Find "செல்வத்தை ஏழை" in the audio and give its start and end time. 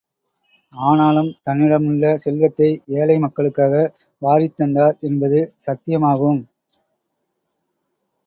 2.17-3.17